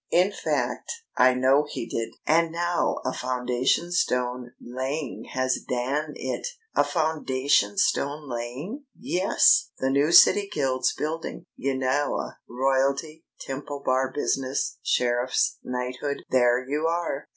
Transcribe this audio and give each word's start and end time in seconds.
In 0.09 0.31
fact, 0.31 0.91
I 1.15 1.35
know 1.35 1.67
he 1.69 1.85
did. 1.85 2.09
And 2.25 2.51
now 2.51 2.97
a 3.05 3.13
foundation 3.13 3.91
stone 3.91 4.51
laying 4.59 5.25
has 5.33 5.59
dan 5.69 6.13
it!" 6.15 6.47
"A 6.75 6.83
foundation 6.83 7.77
stone 7.77 8.27
laying?" 8.27 8.85
"Yes. 8.99 9.69
The 9.77 9.91
new 9.91 10.11
City 10.11 10.49
Guild's 10.51 10.91
building, 10.95 11.45
you 11.55 11.75
knaow. 11.77 12.31
Royalty 12.49 13.25
Temple 13.41 13.83
Bar 13.85 14.11
business 14.11 14.79
sheriffs 14.81 15.59
knighthood. 15.63 16.23
There 16.31 16.67
you 16.67 16.87
are!" 16.87 17.27